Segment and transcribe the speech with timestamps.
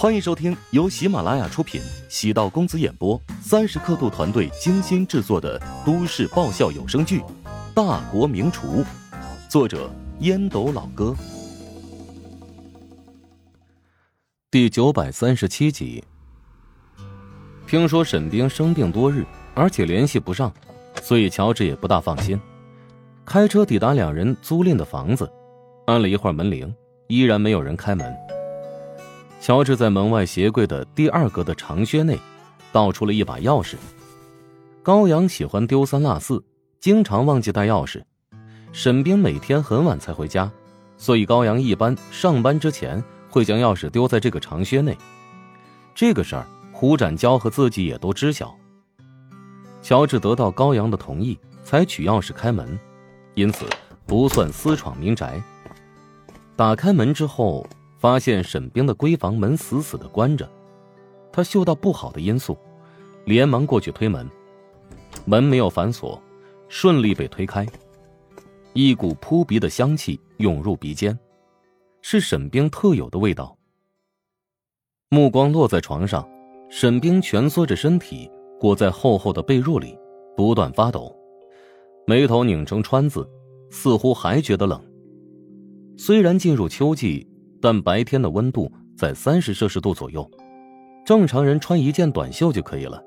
[0.00, 7.20] 欢迎收听由喜马拉雅出品、喜道公子演播、三十刻度团队精心制作的都市爆笑有声剧
[7.74, 8.82] 《大国名厨》，
[9.46, 9.90] 作者
[10.20, 11.14] 烟斗老哥，
[14.50, 16.02] 第九百三十七集。
[17.66, 20.50] 听说沈冰生病多日，而且联系不上，
[21.02, 22.40] 所以乔治也不大放心。
[23.26, 25.30] 开车抵达两人租赁的房子，
[25.88, 26.74] 按了一会儿门铃，
[27.08, 28.10] 依然没有人开门。
[29.40, 32.18] 乔治在门外鞋柜的第二格的长靴内，
[32.70, 33.76] 倒出了一把钥匙。
[34.82, 36.44] 高阳喜欢丢三落四，
[36.78, 38.02] 经常忘记带钥匙。
[38.72, 40.50] 沈冰每天很晚才回家，
[40.98, 44.96] 所以高阳一般上班之前会将钥匙丢在这个长靴内。
[45.94, 48.54] 这个事儿，胡展娇和自己也都知晓。
[49.80, 52.78] 乔治得到高阳的同意，才取钥匙开门，
[53.34, 53.64] 因此
[54.06, 55.42] 不算私闯民宅。
[56.56, 57.66] 打开门之后。
[58.00, 60.50] 发现沈冰的闺房门死死的关着，
[61.30, 62.56] 他嗅到不好的因素，
[63.26, 64.26] 连忙过去推门，
[65.26, 66.18] 门没有反锁，
[66.66, 67.66] 顺利被推开。
[68.72, 71.16] 一股扑鼻的香气涌入鼻尖，
[72.00, 73.54] 是沈冰特有的味道。
[75.10, 76.26] 目光落在床上，
[76.70, 79.94] 沈冰蜷缩着身体裹在厚厚的被褥里，
[80.34, 81.14] 不断发抖，
[82.06, 83.28] 眉头拧成川字，
[83.70, 84.82] 似乎还觉得冷。
[85.98, 87.29] 虽然进入秋季。
[87.60, 90.28] 但白天的温度在三十摄氏度左右，
[91.04, 93.02] 正常人穿一件短袖就可以了。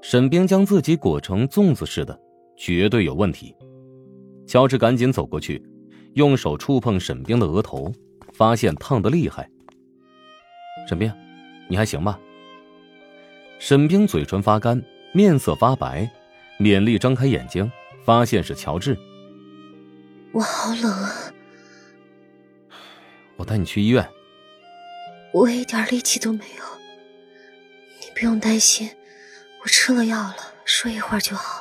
[0.00, 2.18] 沈冰将自己裹成粽子似的，
[2.56, 3.54] 绝对有问题。
[4.46, 5.64] 乔治赶紧走过去，
[6.14, 7.92] 用手触碰沈冰的额头，
[8.32, 9.48] 发现烫得厉害。
[10.88, 11.12] 沈冰，
[11.68, 12.18] 你还行吧？
[13.60, 14.82] 沈冰嘴唇发干，
[15.14, 16.10] 面色发白，
[16.58, 17.70] 勉力睁开眼睛，
[18.04, 18.98] 发现是乔治。
[20.32, 21.21] 我好冷啊。
[23.42, 24.08] 我带你去医院。
[25.32, 26.64] 我一点力气都没有，
[28.00, 28.88] 你不用担心，
[29.62, 31.60] 我吃了药了，睡一会儿就好。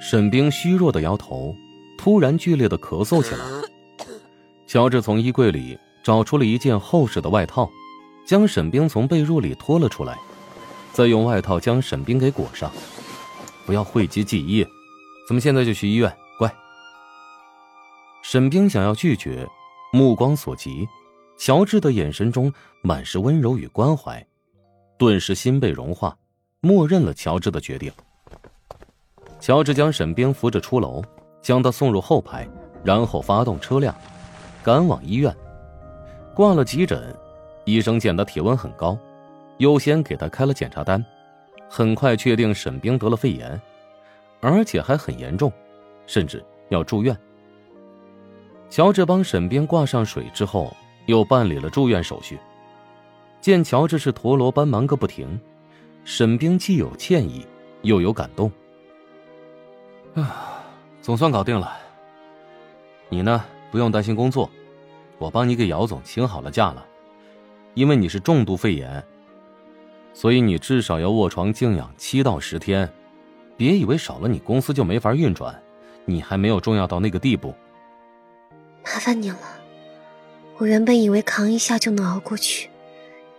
[0.00, 1.54] 沈冰虚弱的摇头，
[1.98, 3.44] 突然剧烈的咳嗽起来。
[4.66, 7.70] 乔治从衣柜里找出了一件厚实的外套，
[8.26, 10.18] 将沈冰从被褥里拖了出来，
[10.94, 12.72] 再用外套将沈冰给裹上。
[13.66, 14.64] 不要讳疾忌医，
[15.28, 16.50] 咱们现在就去医院，乖。
[18.22, 19.46] 沈冰想要拒绝。
[19.94, 20.88] 目光所及，
[21.38, 24.26] 乔治的眼神中满是温柔与关怀，
[24.98, 26.18] 顿时心被融化，
[26.58, 27.92] 默认了乔治的决定。
[29.38, 31.00] 乔治将沈冰扶着出楼，
[31.40, 32.44] 将他送入后排，
[32.82, 33.94] 然后发动车辆，
[34.64, 35.32] 赶往医院。
[36.34, 37.14] 挂了急诊，
[37.64, 38.98] 医生见他体温很高，
[39.58, 41.04] 优先给他开了检查单，
[41.70, 43.62] 很快确定沈冰得了肺炎，
[44.40, 45.52] 而且还很严重，
[46.04, 47.16] 甚至要住院。
[48.74, 50.76] 乔治帮沈冰挂上水之后，
[51.06, 52.36] 又办理了住院手续。
[53.40, 55.38] 见乔治是陀螺般忙个不停，
[56.02, 57.46] 沈冰既有歉意，
[57.82, 58.50] 又有感动。
[60.16, 60.60] 啊，
[61.00, 61.72] 总算搞定了。
[63.08, 64.50] 你呢，不用担心工作，
[65.18, 66.84] 我帮你给姚总请好了假了。
[67.74, 69.00] 因为你是重度肺炎，
[70.12, 72.92] 所以你至少要卧床静养七到十天。
[73.56, 75.62] 别以为少了你公司就没法运转，
[76.04, 77.54] 你还没有重要到那个地步。
[78.84, 79.38] 麻烦你了，
[80.58, 82.68] 我原本以为扛一下就能熬过去。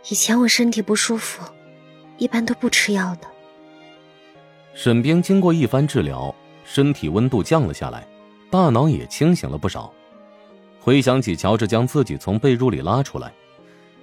[0.10, 1.44] 以前我身体不舒服，
[2.18, 3.28] 一般都不吃药的。
[4.74, 6.34] 沈冰经过一番治疗，
[6.66, 8.06] 身体温度降了下来，
[8.50, 9.94] 大脑也清醒了不少。
[10.80, 13.32] 回想起乔治将自己从被褥里拉出来，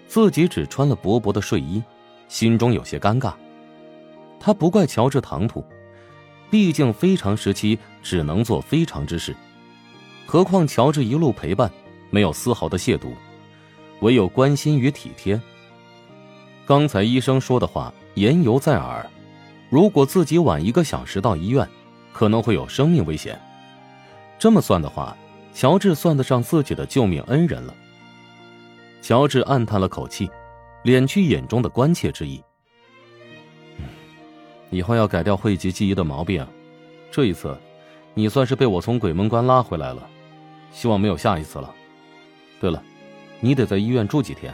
[0.08, 1.82] 自己只穿了薄薄的睡衣，
[2.28, 3.34] 心中有些尴尬。
[4.40, 5.64] 他不怪乔治唐突，
[6.50, 9.36] 毕竟非常时期只能做非常之事。
[10.26, 11.70] 何况乔治一路陪伴，
[12.10, 13.08] 没有丝毫的亵渎，
[14.00, 15.40] 唯有关心与体贴。
[16.64, 19.04] 刚才医生说的话言犹在耳，
[19.68, 21.68] 如果自己晚一个小时到医院，
[22.12, 23.38] 可能会有生命危险。
[24.38, 25.16] 这么算的话，
[25.52, 27.74] 乔治算得上自己的救命恩人了。
[29.02, 30.30] 乔治暗叹了口气，
[30.84, 32.42] 敛去眼中的关切之意。
[34.70, 36.46] 以后要改掉讳疾忌医的毛病，
[37.10, 37.54] 这一次，
[38.14, 40.08] 你算是被我从鬼门关拉回来了。
[40.72, 41.72] 希望没有下一次了。
[42.60, 42.82] 对了，
[43.40, 44.52] 你得在医院住几天。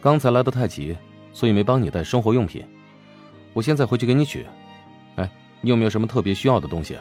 [0.00, 0.96] 刚才来的太急，
[1.32, 2.64] 所以没帮你带生活用品。
[3.52, 4.46] 我现在回去给你取。
[5.16, 5.30] 哎，
[5.60, 6.96] 你有没有什么特别需要的东西？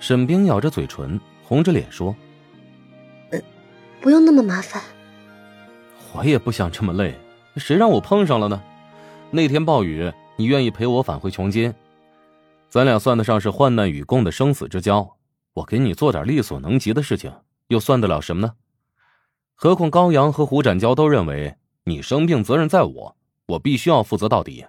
[0.00, 2.14] 沈冰咬着嘴唇，红着脸说
[3.32, 3.40] ：“呃，
[4.00, 4.80] 不用那么麻烦。
[6.12, 7.14] 我也不想这么累，
[7.56, 8.62] 谁让我碰上了呢？
[9.32, 11.74] 那天暴雨，你愿意陪我返回琼金，
[12.68, 15.06] 咱俩算得上是患难与共的生死之交。”
[15.58, 17.32] 我给你做点力所能及的事情，
[17.68, 18.54] 又算得了什么呢？
[19.54, 23.16] 何况高阳和胡展娇都认为你生病责任在我，
[23.46, 24.64] 我必须要负责到底。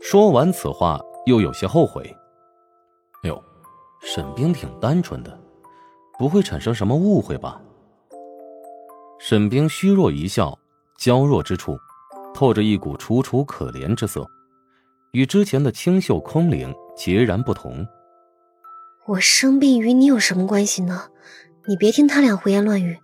[0.00, 2.02] 说完此话，又有些后悔。
[3.22, 3.44] 哎呦，
[4.00, 5.38] 沈冰挺单纯的，
[6.18, 7.62] 不会产生什么误会吧？
[9.20, 10.58] 沈冰虚弱一笑，
[10.98, 11.78] 娇弱之处，
[12.34, 14.26] 透着一股楚楚可怜之色，
[15.12, 17.86] 与之前的清秀空灵截然不同。
[19.04, 21.08] 我生病与你有什么关系呢？
[21.66, 22.96] 你别听他俩胡言乱语，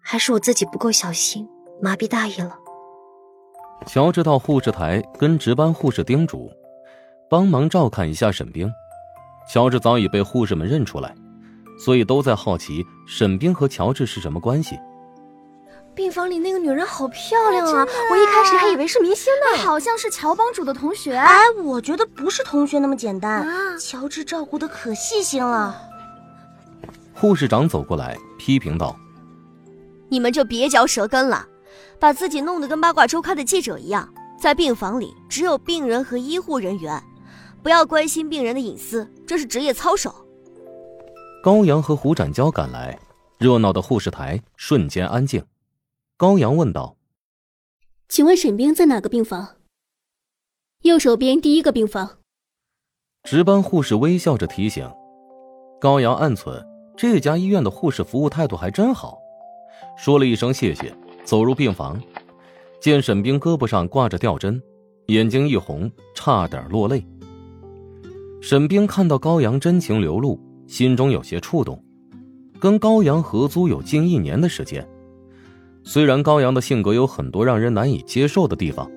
[0.00, 1.48] 还是我自己不够小心，
[1.80, 2.56] 麻痹大意了。
[3.86, 6.50] 乔治到护士台跟值班护士叮嘱，
[7.30, 8.68] 帮忙照看一下沈冰。
[9.48, 11.14] 乔治早已被护士们认出来，
[11.78, 14.76] 所以都在好奇沈冰和乔治是什么关系。
[15.94, 17.86] 病房里那个女人好漂亮啊！
[18.10, 21.14] 我一开始还以为是明星呢，好像是乔帮主的同学。
[21.14, 23.46] 哎，我觉得不是同学那么简单，
[23.78, 25.80] 乔治照顾的可细心了。
[27.14, 28.96] 护士长走过来批评道
[30.10, 31.46] ：“你们就别嚼舌根了，
[32.00, 34.08] 把自己弄得跟八卦周刊的记者一样。
[34.36, 37.02] 在病房里只有病人和医护人员，
[37.62, 40.12] 不要关心病人的隐私，这是职业操守。”
[41.42, 42.98] 高阳和胡展娇赶来，
[43.38, 45.42] 热闹的护士台瞬间安静。
[46.16, 46.96] 高阳问道
[48.08, 49.56] ：“请问沈冰在哪个病房？”
[50.82, 52.18] 右手边第一个病房。
[53.24, 54.88] 值班护士微笑着提醒。
[55.80, 56.64] 高阳暗忖：
[56.96, 59.18] 这家医院的护士服务态度还真好。
[59.96, 62.00] 说了一声谢谢，走入病房，
[62.80, 64.62] 见沈冰胳膊上挂着吊针，
[65.08, 67.04] 眼睛一红，差点落泪。
[68.40, 70.38] 沈冰看到高阳真情流露，
[70.68, 71.84] 心中有些触动。
[72.60, 74.88] 跟高阳合租有近一年的时间。
[75.86, 78.90] 虽然高阳的性格有很多让人难以接受的地方，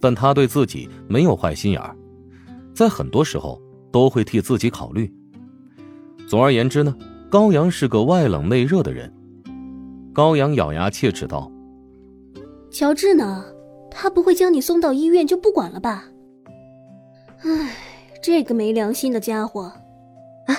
[0.00, 1.94] 但他对自己没有坏心眼儿，
[2.74, 3.60] 在很多时候
[3.92, 5.12] 都会替自己考虑。
[6.26, 6.96] 总而言之呢，
[7.30, 9.12] 高阳是个外冷内热的人。
[10.14, 11.52] 高阳咬牙切齿道
[12.72, 13.44] ：“乔治呢？
[13.90, 16.04] 他不会将你送到医院就不管了吧？
[17.42, 17.76] 唉，
[18.22, 19.72] 这个没良心的家伙！
[20.46, 20.56] 啊，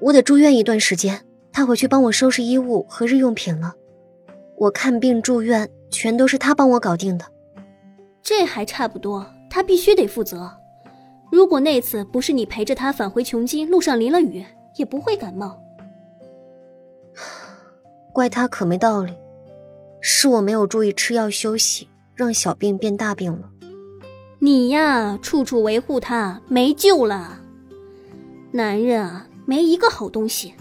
[0.00, 1.20] 我得住院一段时间，
[1.50, 3.74] 他回去帮我收拾衣物和日用品了。”
[4.60, 7.24] 我看病住院全都是他帮我搞定的，
[8.22, 9.26] 这还差不多。
[9.48, 10.52] 他必须得负责。
[11.32, 14.44] 如果那次不是你陪着他返回琼金，路上淋了雨，
[14.76, 15.58] 也不会感冒。
[18.12, 19.14] 怪他可没道理，
[20.02, 23.48] 是我没有注意吃药休息，让小病变大病了。
[24.40, 27.40] 你呀，处处维护他，没救了。
[28.52, 30.52] 男人啊，没一个好东西。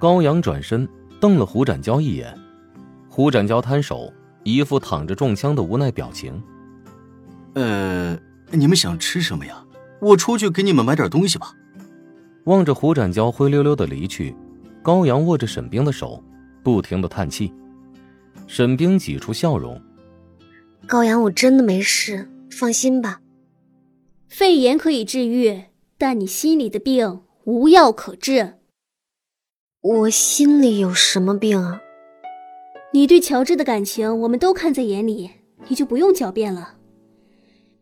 [0.00, 0.86] 高阳转身
[1.20, 2.36] 瞪了胡展娇一眼。
[3.16, 4.12] 胡展娇摊手，
[4.44, 6.38] 一副躺着中枪的无奈表情。
[7.54, 8.14] 呃，
[8.50, 9.64] 你们想吃什么呀？
[10.02, 11.54] 我出去给你们买点东西吧。
[12.44, 14.36] 望着胡展娇灰溜溜的离去，
[14.82, 16.22] 高阳握着沈冰的手，
[16.62, 17.50] 不停的叹气。
[18.46, 19.80] 沈冰挤出笑容
[20.86, 23.22] ：“高阳，我真的没事，放心吧。
[24.28, 25.62] 肺炎可以治愈，
[25.96, 28.58] 但你心里的病无药可治。
[29.80, 31.80] 我心里有什么病啊？”
[32.92, 35.30] 你对乔治的感情，我们都看在眼里，
[35.68, 36.74] 你就不用狡辩了。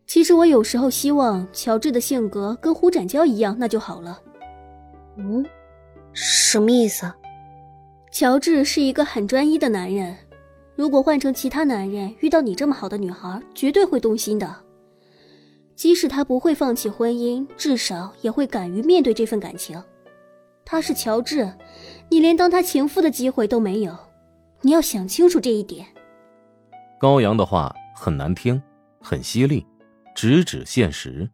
[0.07, 4.21] 其实我有时候希望乔治的性格跟胡展娇一样，那就好了。
[5.17, 5.45] 嗯，
[6.13, 7.11] 什么意思？
[8.11, 10.17] 乔治是一个很专一的男人，
[10.75, 14.55] 如果换成其他男人，遇到你这么好的女孩，绝对会动心的。
[15.77, 19.83] 即使他不会放弃婚姻，至少也会敢于面对这份感情。
[20.65, 21.53] 他是乔治，
[22.09, 23.97] 你连当他情妇的机会都没有。
[24.65, 25.87] 你要想清楚这一点。
[26.99, 28.61] 高阳的话很难听，
[28.99, 29.67] 很犀利，
[30.17, 31.29] 直指现实。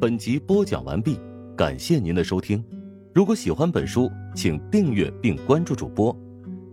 [0.00, 1.20] 本集播讲完毕，
[1.54, 2.64] 感谢您的收听。
[3.14, 6.16] 如果喜欢本书，请订阅并关注主播。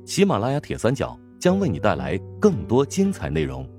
[0.05, 3.69] 喜马拉雅铁三角将为你带来更多精彩内容。